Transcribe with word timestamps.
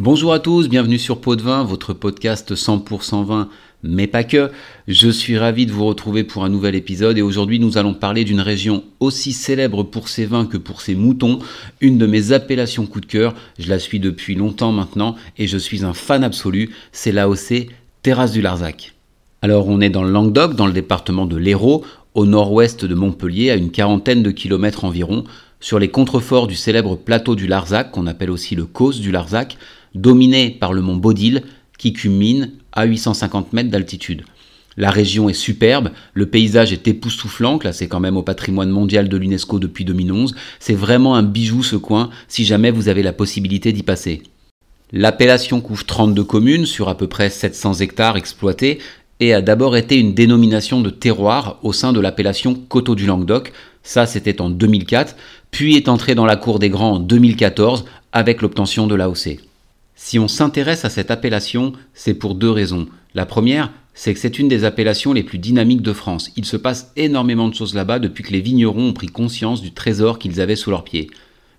Bonjour 0.00 0.32
à 0.32 0.38
tous, 0.38 0.68
bienvenue 0.68 0.96
sur 0.96 1.20
Pot 1.20 1.34
de 1.34 1.42
Vin, 1.42 1.64
votre 1.64 1.92
podcast 1.92 2.54
100% 2.54 3.24
vin, 3.24 3.48
mais 3.82 4.06
pas 4.06 4.22
que. 4.22 4.52
Je 4.86 5.08
suis 5.08 5.36
ravi 5.36 5.66
de 5.66 5.72
vous 5.72 5.86
retrouver 5.86 6.22
pour 6.22 6.44
un 6.44 6.48
nouvel 6.48 6.76
épisode 6.76 7.18
et 7.18 7.22
aujourd'hui 7.22 7.58
nous 7.58 7.78
allons 7.78 7.94
parler 7.94 8.22
d'une 8.22 8.40
région 8.40 8.84
aussi 9.00 9.32
célèbre 9.32 9.82
pour 9.82 10.08
ses 10.08 10.24
vins 10.24 10.46
que 10.46 10.56
pour 10.56 10.82
ses 10.82 10.94
moutons, 10.94 11.40
une 11.80 11.98
de 11.98 12.06
mes 12.06 12.30
appellations 12.30 12.86
coup 12.86 13.00
de 13.00 13.06
cœur, 13.06 13.34
je 13.58 13.68
la 13.68 13.80
suis 13.80 13.98
depuis 13.98 14.36
longtemps 14.36 14.70
maintenant 14.70 15.16
et 15.36 15.48
je 15.48 15.58
suis 15.58 15.84
un 15.84 15.94
fan 15.94 16.22
absolu, 16.22 16.70
c'est 16.92 17.10
l'AOC 17.10 17.66
Terrasse 18.02 18.30
du 18.30 18.40
Larzac. 18.40 18.94
Alors 19.42 19.66
on 19.66 19.80
est 19.80 19.90
dans 19.90 20.04
le 20.04 20.12
Languedoc, 20.12 20.54
dans 20.54 20.66
le 20.66 20.72
département 20.72 21.26
de 21.26 21.36
l'Hérault, 21.36 21.84
au 22.14 22.24
nord-ouest 22.24 22.84
de 22.84 22.94
Montpellier, 22.94 23.50
à 23.50 23.56
une 23.56 23.72
quarantaine 23.72 24.22
de 24.22 24.30
kilomètres 24.30 24.84
environ, 24.84 25.24
sur 25.58 25.80
les 25.80 25.88
contreforts 25.88 26.46
du 26.46 26.54
célèbre 26.54 26.94
plateau 26.94 27.34
du 27.34 27.48
Larzac, 27.48 27.90
qu'on 27.90 28.06
appelle 28.06 28.30
aussi 28.30 28.54
le 28.54 28.64
Causse 28.64 29.00
du 29.00 29.10
Larzac, 29.10 29.58
dominé 29.94 30.50
par 30.50 30.72
le 30.72 30.82
mont 30.82 30.96
Baudil, 30.96 31.42
qui 31.78 31.92
culmine 31.92 32.52
à 32.72 32.84
850 32.84 33.52
mètres 33.52 33.70
d'altitude. 33.70 34.24
La 34.76 34.90
région 34.90 35.28
est 35.28 35.34
superbe, 35.34 35.90
le 36.14 36.26
paysage 36.26 36.72
est 36.72 36.86
époustouflant, 36.86 37.58
classé 37.58 37.88
quand 37.88 37.98
même 37.98 38.16
au 38.16 38.22
patrimoine 38.22 38.70
mondial 38.70 39.08
de 39.08 39.16
l'UNESCO 39.16 39.58
depuis 39.58 39.84
2011. 39.84 40.36
C'est 40.60 40.74
vraiment 40.74 41.16
un 41.16 41.24
bijou 41.24 41.64
ce 41.64 41.74
coin, 41.74 42.10
si 42.28 42.44
jamais 42.44 42.70
vous 42.70 42.88
avez 42.88 43.02
la 43.02 43.12
possibilité 43.12 43.72
d'y 43.72 43.82
passer. 43.82 44.22
L'appellation 44.92 45.60
couvre 45.60 45.84
32 45.84 46.22
communes 46.22 46.64
sur 46.64 46.88
à 46.88 46.96
peu 46.96 47.08
près 47.08 47.28
700 47.28 47.74
hectares 47.80 48.16
exploités 48.16 48.78
et 49.18 49.34
a 49.34 49.42
d'abord 49.42 49.76
été 49.76 49.96
une 49.96 50.14
dénomination 50.14 50.80
de 50.80 50.90
terroir 50.90 51.58
au 51.64 51.72
sein 51.72 51.92
de 51.92 51.98
l'appellation 51.98 52.54
Coteau 52.54 52.94
du 52.94 53.04
Languedoc. 53.04 53.52
Ça, 53.82 54.06
c'était 54.06 54.40
en 54.40 54.48
2004, 54.48 55.16
puis 55.50 55.76
est 55.76 55.88
entré 55.88 56.14
dans 56.14 56.26
la 56.26 56.36
cour 56.36 56.60
des 56.60 56.70
grands 56.70 56.94
en 56.94 57.00
2014 57.00 57.84
avec 58.12 58.42
l'obtention 58.42 58.86
de 58.86 58.94
l'AOC. 58.94 59.47
Si 60.00 60.20
on 60.20 60.28
s'intéresse 60.28 60.84
à 60.84 60.90
cette 60.90 61.10
appellation, 61.10 61.72
c'est 61.92 62.14
pour 62.14 62.36
deux 62.36 62.52
raisons. 62.52 62.86
La 63.14 63.26
première, 63.26 63.72
c'est 63.94 64.14
que 64.14 64.20
c'est 64.20 64.38
une 64.38 64.46
des 64.46 64.62
appellations 64.62 65.12
les 65.12 65.24
plus 65.24 65.38
dynamiques 65.38 65.82
de 65.82 65.92
France. 65.92 66.30
Il 66.36 66.44
se 66.44 66.56
passe 66.56 66.92
énormément 66.94 67.48
de 67.48 67.54
choses 67.54 67.74
là-bas 67.74 67.98
depuis 67.98 68.22
que 68.22 68.30
les 68.30 68.40
vignerons 68.40 68.90
ont 68.90 68.92
pris 68.92 69.08
conscience 69.08 69.60
du 69.60 69.72
trésor 69.72 70.20
qu'ils 70.20 70.40
avaient 70.40 70.54
sous 70.54 70.70
leurs 70.70 70.84
pieds. 70.84 71.10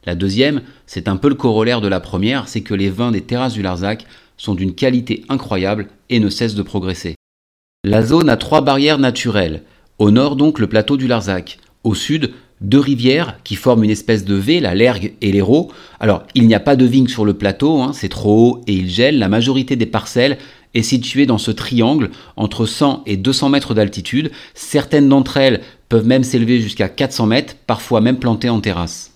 La 0.05 0.15
deuxième, 0.15 0.61
c'est 0.87 1.09
un 1.09 1.17
peu 1.17 1.27
le 1.27 1.35
corollaire 1.35 1.81
de 1.81 1.89
la 1.89 1.99
première, 1.99 2.47
c'est 2.47 2.61
que 2.61 2.73
les 2.73 2.89
vins 2.89 3.11
des 3.11 3.21
terrasses 3.21 3.53
du 3.53 3.61
Larzac 3.61 4.05
sont 4.37 4.55
d'une 4.55 4.73
qualité 4.73 5.25
incroyable 5.27 5.89
et 6.09 6.21
ne 6.21 6.29
cessent 6.29 6.55
de 6.55 6.63
progresser. 6.63 7.15
La 7.83 8.03
zone 8.03 8.29
a 8.29 8.37
trois 8.37 8.61
barrières 8.61 8.99
naturelles. 8.99 9.63
Au 9.99 10.11
nord 10.11 10.37
donc 10.37 10.59
le 10.59 10.67
plateau 10.67 10.95
du 10.95 11.07
Larzac. 11.07 11.59
Au 11.83 11.93
sud, 11.93 12.31
deux 12.61 12.79
rivières 12.79 13.37
qui 13.43 13.55
forment 13.55 13.83
une 13.83 13.89
espèce 13.89 14.25
de 14.25 14.35
V, 14.35 14.59
la 14.59 14.75
Lergue 14.75 15.13
et 15.21 15.31
l'Hérault. 15.31 15.71
Alors, 15.99 16.23
il 16.35 16.47
n'y 16.47 16.55
a 16.55 16.59
pas 16.59 16.75
de 16.75 16.85
vigne 16.85 17.07
sur 17.07 17.25
le 17.25 17.33
plateau, 17.33 17.81
hein, 17.81 17.91
c'est 17.93 18.09
trop 18.09 18.47
haut 18.47 18.61
et 18.67 18.73
il 18.73 18.89
gèle. 18.89 19.19
La 19.19 19.29
majorité 19.29 19.75
des 19.75 19.85
parcelles 19.85 20.37
est 20.73 20.83
située 20.83 21.25
dans 21.25 21.37
ce 21.37 21.51
triangle 21.51 22.11
entre 22.35 22.65
100 22.65 23.03
et 23.05 23.17
200 23.17 23.49
mètres 23.49 23.73
d'altitude. 23.73 24.31
Certaines 24.53 25.09
d'entre 25.09 25.37
elles 25.37 25.61
peuvent 25.87 26.05
même 26.05 26.23
s'élever 26.23 26.59
jusqu'à 26.59 26.89
400 26.89 27.25
mètres, 27.27 27.55
parfois 27.65 28.01
même 28.01 28.19
plantées 28.19 28.49
en 28.49 28.59
terrasse. 28.59 29.13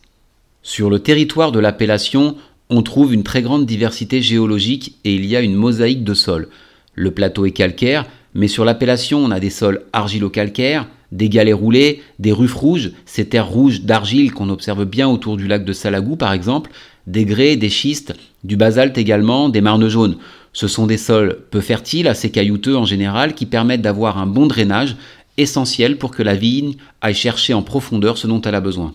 Sur 0.63 0.89
le 0.89 0.99
territoire 0.99 1.51
de 1.51 1.59
l'appellation, 1.59 2.37
on 2.69 2.81
trouve 2.81 3.13
une 3.13 3.23
très 3.23 3.41
grande 3.41 3.65
diversité 3.65 4.21
géologique 4.21 4.95
et 5.03 5.13
il 5.13 5.25
y 5.25 5.35
a 5.35 5.41
une 5.41 5.55
mosaïque 5.55 6.03
de 6.03 6.13
sols. 6.13 6.47
Le 6.95 7.11
plateau 7.11 7.45
est 7.45 7.51
calcaire, 7.51 8.05
mais 8.33 8.47
sur 8.47 8.65
l'appellation, 8.65 9.19
on 9.19 9.31
a 9.31 9.39
des 9.39 9.49
sols 9.49 9.83
argilo-calcaires, 9.93 10.87
des 11.13 11.29
galets 11.29 11.55
roulés, 11.55 12.01
des 12.19 12.31
ruffes 12.31 12.55
rouges, 12.55 12.91
ces 13.05 13.25
terres 13.25 13.47
rouges 13.47 13.81
d'argile 13.81 14.33
qu'on 14.33 14.49
observe 14.49 14.85
bien 14.85 15.07
autour 15.07 15.37
du 15.37 15.47
lac 15.47 15.63
de 15.63 15.73
Salagou 15.73 16.15
par 16.15 16.33
exemple, 16.33 16.71
des 17.07 17.25
grès, 17.25 17.55
des 17.55 17.69
schistes, 17.69 18.13
du 18.43 18.57
basalte 18.57 18.97
également, 18.97 19.49
des 19.49 19.61
marnes 19.61 19.87
jaunes. 19.87 20.17
Ce 20.53 20.67
sont 20.67 20.87
des 20.87 20.97
sols 20.97 21.39
peu 21.51 21.61
fertiles, 21.61 22.07
assez 22.07 22.31
caillouteux 22.31 22.75
en 22.75 22.85
général, 22.85 23.35
qui 23.35 23.45
permettent 23.45 23.81
d'avoir 23.81 24.17
un 24.17 24.25
bon 24.25 24.47
drainage, 24.47 24.95
essentiel 25.37 25.97
pour 25.97 26.11
que 26.11 26.23
la 26.23 26.35
vigne 26.35 26.75
aille 27.01 27.15
chercher 27.15 27.53
en 27.53 27.63
profondeur 27.63 28.17
ce 28.17 28.27
dont 28.27 28.41
elle 28.41 28.55
a 28.55 28.61
besoin. 28.61 28.93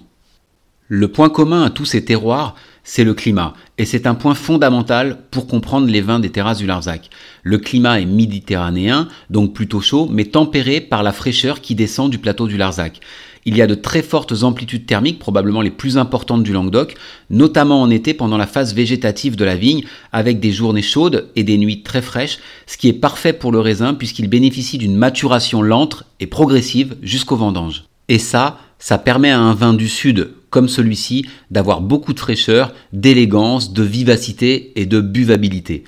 Le 0.86 1.08
point 1.08 1.28
commun 1.28 1.64
à 1.64 1.70
tous 1.70 1.84
ces 1.84 2.04
terroirs, 2.04 2.54
c'est 2.88 3.04
le 3.04 3.12
climat. 3.12 3.52
Et 3.76 3.84
c'est 3.84 4.06
un 4.06 4.14
point 4.14 4.34
fondamental 4.34 5.18
pour 5.30 5.46
comprendre 5.46 5.88
les 5.88 6.00
vins 6.00 6.20
des 6.20 6.30
terrasses 6.30 6.56
du 6.56 6.66
Larzac. 6.66 7.10
Le 7.42 7.58
climat 7.58 8.00
est 8.00 8.06
méditerranéen, 8.06 9.08
donc 9.28 9.52
plutôt 9.52 9.82
chaud, 9.82 10.08
mais 10.10 10.24
tempéré 10.24 10.80
par 10.80 11.02
la 11.02 11.12
fraîcheur 11.12 11.60
qui 11.60 11.74
descend 11.74 12.10
du 12.10 12.16
plateau 12.16 12.46
du 12.46 12.56
Larzac. 12.56 13.00
Il 13.44 13.54
y 13.58 13.60
a 13.60 13.66
de 13.66 13.74
très 13.74 14.00
fortes 14.00 14.42
amplitudes 14.42 14.86
thermiques, 14.86 15.18
probablement 15.18 15.60
les 15.60 15.70
plus 15.70 15.98
importantes 15.98 16.42
du 16.42 16.54
Languedoc, 16.54 16.94
notamment 17.28 17.82
en 17.82 17.90
été 17.90 18.14
pendant 18.14 18.38
la 18.38 18.46
phase 18.46 18.72
végétative 18.72 19.36
de 19.36 19.44
la 19.44 19.56
vigne, 19.56 19.84
avec 20.10 20.40
des 20.40 20.50
journées 20.50 20.80
chaudes 20.80 21.28
et 21.36 21.44
des 21.44 21.58
nuits 21.58 21.82
très 21.82 22.00
fraîches, 22.00 22.38
ce 22.66 22.78
qui 22.78 22.88
est 22.88 22.94
parfait 22.94 23.34
pour 23.34 23.52
le 23.52 23.60
raisin 23.60 23.92
puisqu'il 23.92 24.28
bénéficie 24.28 24.78
d'une 24.78 24.96
maturation 24.96 25.60
lente 25.60 26.04
et 26.20 26.26
progressive 26.26 26.96
jusqu'au 27.02 27.36
vendange. 27.36 27.84
Et 28.08 28.18
ça, 28.18 28.58
ça 28.78 28.98
permet 28.98 29.30
à 29.30 29.40
un 29.40 29.54
vin 29.54 29.74
du 29.74 29.88
sud 29.88 30.30
comme 30.50 30.68
celui-ci 30.68 31.26
d'avoir 31.50 31.80
beaucoup 31.80 32.12
de 32.12 32.20
fraîcheur, 32.20 32.72
d'élégance, 32.92 33.72
de 33.72 33.82
vivacité 33.82 34.72
et 34.76 34.86
de 34.86 35.00
buvabilité. 35.00 35.84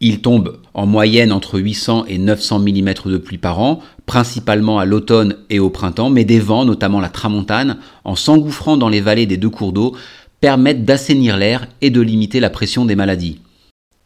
Il 0.00 0.20
tombe 0.20 0.58
en 0.74 0.86
moyenne 0.86 1.32
entre 1.32 1.58
800 1.58 2.04
et 2.06 2.18
900 2.18 2.58
mm 2.60 2.94
de 3.06 3.16
pluie 3.16 3.38
par 3.38 3.60
an, 3.60 3.80
principalement 4.04 4.78
à 4.78 4.84
l'automne 4.84 5.36
et 5.48 5.58
au 5.58 5.70
printemps, 5.70 6.10
mais 6.10 6.24
des 6.24 6.38
vents, 6.38 6.66
notamment 6.66 7.00
la 7.00 7.08
tramontane, 7.08 7.78
en 8.04 8.14
s'engouffrant 8.14 8.76
dans 8.76 8.90
les 8.90 9.00
vallées 9.00 9.26
des 9.26 9.38
deux 9.38 9.50
cours 9.50 9.72
d'eau, 9.72 9.96
permettent 10.40 10.84
d'assainir 10.84 11.38
l'air 11.38 11.66
et 11.80 11.88
de 11.88 12.02
limiter 12.02 12.40
la 12.40 12.50
pression 12.50 12.84
des 12.84 12.94
maladies. 12.94 13.40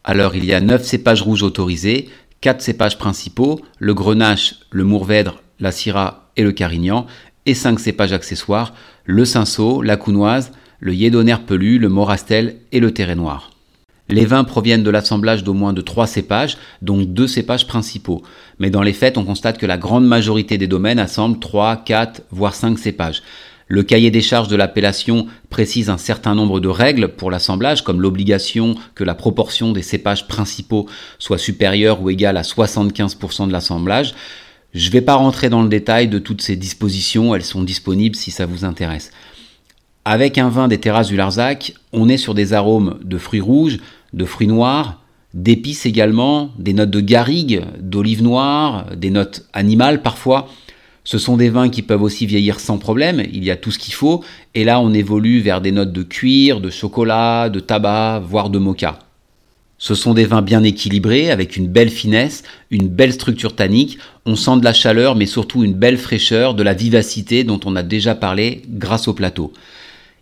Alors 0.05 0.35
il 0.35 0.45
y 0.45 0.53
a 0.53 0.61
9 0.61 0.83
cépages 0.83 1.21
rouges 1.21 1.43
autorisés, 1.43 2.07
4 2.39 2.61
cépages 2.61 2.97
principaux, 2.97 3.59
le 3.77 3.93
grenache, 3.93 4.55
le 4.71 4.85
mourvèdre, 4.85 5.43
la 5.59 5.71
syrah 5.71 6.31
et 6.37 6.43
le 6.43 6.53
carignan, 6.53 7.05
et 7.45 7.53
5 7.53 7.79
cépages 7.79 8.13
accessoires, 8.13 8.73
le 9.05 9.25
cinsault, 9.25 9.81
la 9.81 9.97
counoise, 9.97 10.51
le 10.79 10.93
yédonner 10.93 11.37
pelu, 11.45 11.79
le 11.79 11.89
morastel 11.89 12.57
et 12.71 12.79
le 12.79 12.91
terret 12.91 13.15
noir. 13.15 13.51
Les 14.09 14.25
vins 14.25 14.43
proviennent 14.43 14.83
de 14.83 14.89
l'assemblage 14.89 15.43
d'au 15.43 15.53
moins 15.53 15.71
de 15.71 15.81
trois 15.81 16.07
cépages, 16.07 16.57
donc 16.81 17.13
deux 17.13 17.27
cépages 17.27 17.65
principaux. 17.65 18.23
Mais 18.59 18.69
dans 18.69 18.81
les 18.81 18.93
faits, 18.93 19.17
on 19.17 19.23
constate 19.23 19.57
que 19.57 19.65
la 19.65 19.77
grande 19.77 20.05
majorité 20.05 20.57
des 20.57 20.67
domaines 20.67 20.99
assemblent 20.99 21.39
3, 21.39 21.77
4, 21.77 22.23
voire 22.31 22.53
5 22.53 22.77
cépages. 22.77 23.23
Le 23.69 23.83
cahier 23.83 24.11
des 24.11 24.21
charges 24.21 24.49
de 24.49 24.57
l'appellation 24.57 25.27
précise 25.49 25.89
un 25.89 25.97
certain 25.97 26.35
nombre 26.35 26.59
de 26.59 26.67
règles 26.67 27.07
pour 27.07 27.31
l'assemblage, 27.31 27.85
comme 27.85 28.01
l'obligation 28.01 28.75
que 28.95 29.05
la 29.05 29.15
proportion 29.15 29.71
des 29.71 29.81
cépages 29.81 30.27
principaux 30.27 30.89
soit 31.19 31.37
supérieure 31.37 32.01
ou 32.01 32.09
égale 32.09 32.35
à 32.35 32.41
75% 32.41 33.47
de 33.47 33.53
l'assemblage. 33.53 34.13
Je 34.73 34.87
ne 34.87 34.93
vais 34.93 35.01
pas 35.01 35.15
rentrer 35.15 35.49
dans 35.49 35.63
le 35.63 35.69
détail 35.69 36.07
de 36.07 36.17
toutes 36.17 36.41
ces 36.41 36.55
dispositions, 36.55 37.35
elles 37.35 37.43
sont 37.43 37.63
disponibles 37.63 38.15
si 38.15 38.31
ça 38.31 38.45
vous 38.45 38.63
intéresse. 38.63 39.11
Avec 40.05 40.37
un 40.37 40.47
vin 40.47 40.69
des 40.69 40.79
terrasses 40.79 41.09
du 41.09 41.17
Larzac, 41.17 41.73
on 41.91 42.07
est 42.07 42.17
sur 42.17 42.33
des 42.33 42.53
arômes 42.53 42.97
de 43.03 43.17
fruits 43.17 43.41
rouges, 43.41 43.79
de 44.13 44.23
fruits 44.23 44.47
noirs, 44.47 45.01
d'épices 45.33 45.85
également, 45.85 46.51
des 46.57 46.73
notes 46.73 46.89
de 46.89 47.01
garrigue, 47.01 47.63
d'olive 47.79 48.23
noire, 48.23 48.85
des 48.95 49.09
notes 49.09 49.45
animales 49.51 50.01
parfois. 50.01 50.47
Ce 51.03 51.17
sont 51.17 51.35
des 51.35 51.49
vins 51.49 51.69
qui 51.69 51.81
peuvent 51.81 52.03
aussi 52.03 52.25
vieillir 52.25 52.61
sans 52.61 52.77
problème, 52.77 53.21
il 53.33 53.43
y 53.43 53.51
a 53.51 53.57
tout 53.57 53.71
ce 53.71 53.79
qu'il 53.79 53.93
faut, 53.93 54.23
et 54.55 54.63
là 54.63 54.79
on 54.79 54.93
évolue 54.93 55.41
vers 55.41 55.59
des 55.59 55.73
notes 55.73 55.91
de 55.91 56.03
cuir, 56.03 56.61
de 56.61 56.69
chocolat, 56.69 57.49
de 57.49 57.59
tabac, 57.59 58.21
voire 58.25 58.49
de 58.49 58.59
mocha. 58.59 58.99
Ce 59.83 59.95
sont 59.95 60.13
des 60.13 60.25
vins 60.25 60.43
bien 60.43 60.61
équilibrés, 60.61 61.31
avec 61.31 61.57
une 61.57 61.67
belle 61.67 61.89
finesse, 61.89 62.43
une 62.69 62.87
belle 62.87 63.13
structure 63.13 63.55
tannique. 63.55 63.97
On 64.27 64.35
sent 64.35 64.59
de 64.59 64.63
la 64.63 64.73
chaleur, 64.73 65.15
mais 65.15 65.25
surtout 65.25 65.63
une 65.63 65.73
belle 65.73 65.97
fraîcheur, 65.97 66.53
de 66.53 66.61
la 66.61 66.75
vivacité 66.75 67.43
dont 67.43 67.59
on 67.65 67.75
a 67.75 67.81
déjà 67.81 68.13
parlé 68.13 68.61
grâce 68.69 69.07
au 69.07 69.15
plateau. 69.15 69.53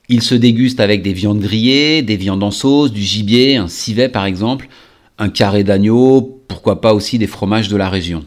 Ils 0.08 0.22
se 0.22 0.34
dégustent 0.34 0.80
avec 0.80 1.02
des 1.02 1.12
viandes 1.12 1.42
grillées, 1.42 2.04
des 2.04 2.16
viandes 2.16 2.42
en 2.42 2.52
sauce, 2.52 2.94
du 2.94 3.02
gibier, 3.02 3.58
un 3.58 3.68
civet 3.68 4.08
par 4.08 4.24
exemple, 4.24 4.70
un 5.18 5.28
carré 5.28 5.66
d'agneau, 5.66 6.42
pourquoi 6.48 6.80
pas 6.80 6.94
aussi 6.94 7.18
des 7.18 7.28
fromages 7.28 7.68
de 7.68 7.76
la 7.76 7.90
région. 7.90 8.24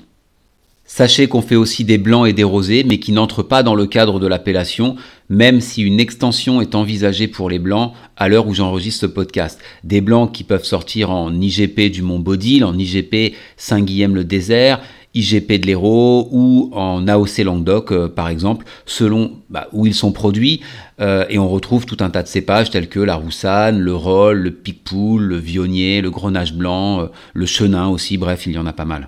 Sachez 0.85 1.29
qu'on 1.29 1.41
fait 1.41 1.57
aussi 1.57 1.85
des 1.85 1.97
blancs 1.97 2.29
et 2.29 2.35
des 2.35 2.45
rosés, 2.45 2.85
mais 2.87 2.99
qui 2.99 3.13
n'entrent 3.13 3.43
pas 3.43 3.63
dans 3.63 3.75
le 3.75 3.87
cadre 3.87 4.21
de 4.21 4.27
l'appellation, 4.27 4.97
même 5.33 5.63
si 5.63 5.83
une 5.83 5.99
extension 5.99 6.61
est 6.61 6.75
envisagée 6.75 7.27
pour 7.27 7.49
les 7.49 7.59
blancs 7.59 7.95
à 8.19 8.29
l'heure 8.29 8.47
où 8.47 8.53
j'enregistre 8.53 9.01
ce 9.01 9.07
podcast. 9.07 9.59
Des 9.83 10.03
blancs 10.03 10.31
qui 10.31 10.45
peuvent 10.45 10.67
sortir 10.67 11.11
en 11.11 11.33
IGP 11.33 11.91
du 11.91 12.03
Mont 12.03 12.19
Baudil, 12.19 12.67
en 12.67 12.77
IGP 12.77 13.35
Saint-Guilhem-le-Désert, 13.57 14.83
IGP 15.15 15.53
de 15.53 15.67
l'Hérault 15.69 16.29
ou 16.33 16.71
en 16.75 17.09
AOC 17.09 17.39
Languedoc, 17.45 17.93
euh, 17.93 18.09
par 18.09 18.29
exemple, 18.29 18.67
selon 18.85 19.33
bah, 19.49 19.69
où 19.73 19.87
ils 19.87 19.95
sont 19.95 20.13
produits. 20.13 20.61
Euh, 21.01 21.25
et 21.31 21.39
on 21.39 21.49
retrouve 21.49 21.87
tout 21.87 21.97
un 22.01 22.11
tas 22.11 22.23
de 22.23 22.29
cépages 22.29 22.69
tels 22.69 22.91
que 22.91 23.01
la 23.01 23.15
roussanne, 23.15 23.79
le 23.79 23.95
roll, 23.95 24.37
le 24.37 24.51
picpoul, 24.51 25.23
le 25.23 25.37
vionnier, 25.37 26.03
le 26.03 26.11
grenache 26.11 26.53
blanc, 26.53 27.01
euh, 27.01 27.07
le 27.33 27.47
chenin 27.47 27.89
aussi, 27.89 28.19
bref, 28.19 28.47
il 28.47 28.53
y 28.53 28.59
en 28.59 28.67
a 28.67 28.75
pas 28.75 28.85
mal. 28.85 29.07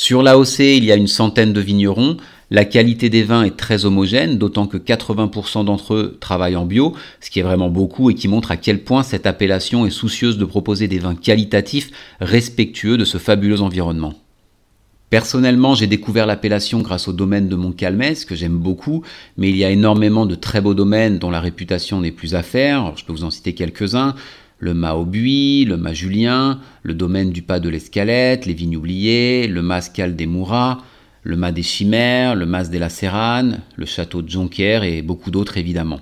Sur 0.00 0.22
l'AOC, 0.22 0.60
il 0.60 0.84
y 0.84 0.92
a 0.92 0.94
une 0.94 1.08
centaine 1.08 1.52
de 1.52 1.60
vignerons. 1.60 2.18
La 2.52 2.64
qualité 2.64 3.10
des 3.10 3.24
vins 3.24 3.42
est 3.42 3.56
très 3.56 3.84
homogène, 3.84 4.38
d'autant 4.38 4.68
que 4.68 4.76
80% 4.76 5.64
d'entre 5.64 5.94
eux 5.94 6.16
travaillent 6.20 6.54
en 6.54 6.66
bio, 6.66 6.94
ce 7.20 7.30
qui 7.30 7.40
est 7.40 7.42
vraiment 7.42 7.68
beaucoup 7.68 8.08
et 8.08 8.14
qui 8.14 8.28
montre 8.28 8.52
à 8.52 8.56
quel 8.56 8.84
point 8.84 9.02
cette 9.02 9.26
appellation 9.26 9.86
est 9.86 9.90
soucieuse 9.90 10.38
de 10.38 10.44
proposer 10.44 10.86
des 10.86 11.00
vins 11.00 11.16
qualitatifs, 11.16 11.90
respectueux 12.20 12.96
de 12.96 13.04
ce 13.04 13.18
fabuleux 13.18 13.60
environnement. 13.60 14.14
Personnellement, 15.10 15.74
j'ai 15.74 15.88
découvert 15.88 16.26
l'appellation 16.26 16.78
grâce 16.78 17.08
au 17.08 17.12
domaine 17.12 17.48
de 17.48 17.56
Montcalmès, 17.56 18.24
que 18.24 18.36
j'aime 18.36 18.56
beaucoup, 18.56 19.02
mais 19.36 19.50
il 19.50 19.56
y 19.56 19.64
a 19.64 19.70
énormément 19.70 20.26
de 20.26 20.36
très 20.36 20.60
beaux 20.60 20.74
domaines 20.74 21.18
dont 21.18 21.30
la 21.30 21.40
réputation 21.40 22.00
n'est 22.00 22.12
plus 22.12 22.36
à 22.36 22.44
faire. 22.44 22.96
je 22.96 23.04
peux 23.04 23.12
vous 23.12 23.24
en 23.24 23.32
citer 23.32 23.52
quelques-uns. 23.52 24.14
Le 24.60 24.74
Mas 24.74 24.94
au 24.94 25.04
Buis, 25.04 25.64
le 25.64 25.76
Mas 25.76 25.94
Julien, 25.94 26.60
le 26.82 26.94
domaine 26.94 27.30
du 27.30 27.42
Pas 27.42 27.60
de 27.60 27.68
l'Escalette, 27.68 28.46
les 28.46 28.54
Vignes 28.54 28.76
oubliées, 28.76 29.46
le 29.46 29.62
Mas 29.62 29.88
Cal 29.88 30.16
des 30.16 30.26
Mouras, 30.26 30.78
le 31.22 31.36
Mas 31.36 31.52
des 31.52 31.62
Chimères, 31.62 32.34
le 32.34 32.46
Mas 32.46 32.70
de 32.70 32.78
la 32.78 32.88
Serrane, 32.88 33.60
le 33.76 33.86
Château 33.86 34.22
de 34.22 34.28
Jonquière 34.28 34.82
et 34.82 35.02
beaucoup 35.02 35.30
d'autres 35.30 35.58
évidemment. 35.58 36.00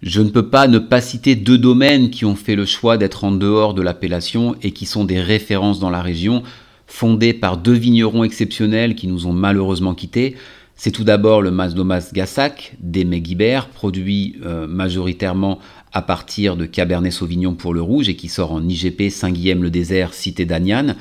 Je 0.00 0.20
ne 0.20 0.30
peux 0.30 0.48
pas 0.48 0.68
ne 0.68 0.78
pas 0.78 1.00
citer 1.00 1.34
deux 1.34 1.58
domaines 1.58 2.10
qui 2.10 2.24
ont 2.24 2.36
fait 2.36 2.54
le 2.54 2.64
choix 2.64 2.96
d'être 2.96 3.24
en 3.24 3.32
dehors 3.32 3.74
de 3.74 3.82
l'appellation 3.82 4.54
et 4.62 4.70
qui 4.70 4.86
sont 4.86 5.04
des 5.04 5.20
références 5.20 5.80
dans 5.80 5.90
la 5.90 6.02
région, 6.02 6.44
fondé 6.86 7.34
par 7.34 7.56
deux 7.56 7.72
vignerons 7.72 8.22
exceptionnels 8.22 8.94
qui 8.94 9.08
nous 9.08 9.26
ont 9.26 9.32
malheureusement 9.32 9.94
quittés. 9.94 10.36
C'est 10.76 10.92
tout 10.92 11.02
d'abord 11.02 11.42
le 11.42 11.50
Mas 11.50 11.74
Gassac 12.12 12.76
des 12.78 13.04
Guibert, 13.04 13.68
produit 13.70 14.36
euh, 14.46 14.68
majoritairement 14.68 15.58
à 15.92 16.02
partir 16.02 16.56
de 16.56 16.66
Cabernet 16.66 17.12
Sauvignon 17.12 17.54
pour 17.54 17.74
le 17.74 17.82
rouge 17.82 18.08
et 18.08 18.16
qui 18.16 18.28
sort 18.28 18.52
en 18.52 18.66
IGP 18.66 19.10
Saint-Guilhem-le-Désert, 19.10 20.14
cité 20.14 20.44
d'Agnan, 20.44 20.94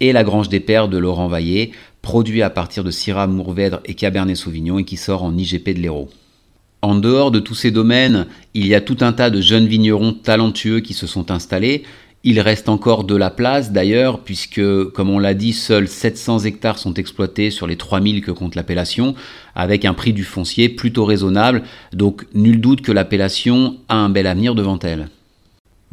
et 0.00 0.12
la 0.12 0.24
Grange 0.24 0.48
des 0.48 0.60
Pères 0.60 0.88
de 0.88 0.98
Laurent 0.98 1.28
Vaillé, 1.28 1.72
produit 2.02 2.42
à 2.42 2.50
partir 2.50 2.84
de 2.84 2.90
Syrah, 2.90 3.26
Mourvèdre 3.26 3.80
et 3.84 3.94
Cabernet 3.94 4.36
Sauvignon 4.36 4.78
et 4.78 4.84
qui 4.84 4.96
sort 4.96 5.22
en 5.22 5.36
IGP 5.36 5.70
de 5.70 5.80
l'Hérault. 5.80 6.10
En 6.82 6.94
dehors 6.94 7.30
de 7.30 7.40
tous 7.40 7.54
ces 7.54 7.70
domaines, 7.70 8.26
il 8.54 8.66
y 8.66 8.74
a 8.74 8.80
tout 8.80 8.98
un 9.00 9.12
tas 9.12 9.30
de 9.30 9.40
jeunes 9.40 9.66
vignerons 9.66 10.12
talentueux 10.12 10.80
qui 10.80 10.94
se 10.94 11.06
sont 11.06 11.30
installés, 11.30 11.82
il 12.26 12.40
reste 12.40 12.68
encore 12.68 13.04
de 13.04 13.14
la 13.14 13.30
place 13.30 13.70
d'ailleurs, 13.70 14.18
puisque, 14.18 14.60
comme 14.90 15.10
on 15.10 15.20
l'a 15.20 15.32
dit, 15.32 15.52
seuls 15.52 15.86
700 15.86 16.40
hectares 16.40 16.78
sont 16.78 16.94
exploités 16.94 17.52
sur 17.52 17.68
les 17.68 17.76
3000 17.76 18.20
que 18.20 18.32
compte 18.32 18.56
l'appellation, 18.56 19.14
avec 19.54 19.84
un 19.84 19.94
prix 19.94 20.12
du 20.12 20.24
foncier 20.24 20.68
plutôt 20.68 21.04
raisonnable, 21.04 21.62
donc 21.92 22.26
nul 22.34 22.60
doute 22.60 22.82
que 22.82 22.90
l'appellation 22.90 23.76
a 23.88 23.94
un 23.94 24.08
bel 24.08 24.26
avenir 24.26 24.56
devant 24.56 24.80
elle. 24.80 25.08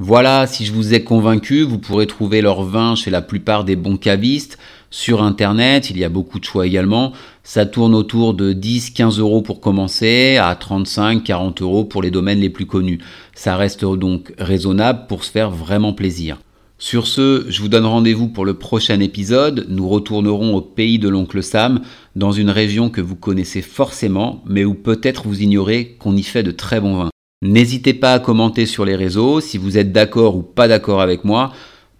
Voilà, 0.05 0.47
si 0.47 0.65
je 0.65 0.73
vous 0.73 0.93
ai 0.93 1.01
convaincu, 1.01 1.61
vous 1.61 1.77
pourrez 1.77 2.07
trouver 2.07 2.41
leur 2.41 2.63
vin 2.63 2.93
chez 2.93 3.09
la 3.09 3.21
plupart 3.21 3.63
des 3.63 3.77
bons 3.77 3.95
cavistes. 3.95 4.57
Sur 4.89 5.23
Internet, 5.23 5.89
il 5.89 5.97
y 5.97 6.03
a 6.03 6.09
beaucoup 6.09 6.41
de 6.41 6.43
choix 6.43 6.67
également. 6.67 7.13
Ça 7.41 7.65
tourne 7.65 7.95
autour 7.95 8.33
de 8.33 8.51
10-15 8.51 9.21
euros 9.21 9.41
pour 9.41 9.61
commencer, 9.61 10.35
à 10.35 10.55
35-40 10.55 11.63
euros 11.63 11.85
pour 11.85 12.01
les 12.01 12.11
domaines 12.11 12.41
les 12.41 12.49
plus 12.49 12.65
connus. 12.65 12.99
Ça 13.33 13.55
reste 13.55 13.85
donc 13.85 14.33
raisonnable 14.37 15.05
pour 15.07 15.23
se 15.23 15.31
faire 15.31 15.51
vraiment 15.51 15.93
plaisir. 15.93 16.37
Sur 16.77 17.07
ce, 17.07 17.45
je 17.47 17.61
vous 17.61 17.69
donne 17.69 17.85
rendez-vous 17.85 18.27
pour 18.27 18.43
le 18.43 18.55
prochain 18.55 18.99
épisode. 18.99 19.67
Nous 19.69 19.87
retournerons 19.87 20.53
au 20.53 20.59
pays 20.59 20.99
de 20.99 21.07
l'oncle 21.07 21.41
Sam, 21.41 21.79
dans 22.17 22.33
une 22.33 22.49
région 22.49 22.89
que 22.89 22.99
vous 22.99 23.15
connaissez 23.15 23.61
forcément, 23.61 24.43
mais 24.45 24.65
où 24.65 24.73
peut-être 24.73 25.29
vous 25.29 25.41
ignorez 25.43 25.95
qu'on 25.97 26.17
y 26.17 26.23
fait 26.23 26.43
de 26.43 26.51
très 26.51 26.81
bons 26.81 26.97
vins. 26.97 27.12
N'hésitez 27.45 27.93
pas 27.93 28.13
à 28.13 28.19
commenter 28.19 28.65
sur 28.65 28.85
les 28.85 28.95
réseaux 28.95 29.41
si 29.41 29.57
vous 29.57 29.77
êtes 29.77 29.91
d'accord 29.91 30.37
ou 30.37 30.43
pas 30.43 30.69
d'accord 30.69 31.01
avec 31.01 31.25
moi. 31.25 31.51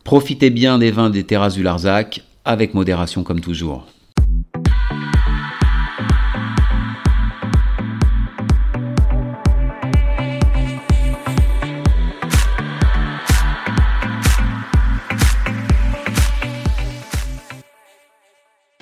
Profitez 0.05 0.49
bien 0.49 0.77
des 0.77 0.89
vins 0.89 1.09
des 1.09 1.25
terrasses 1.25 1.55
du 1.55 1.63
Larzac, 1.63 2.23
avec 2.45 2.73
modération 2.73 3.23
comme 3.23 3.41
toujours. 3.41 3.85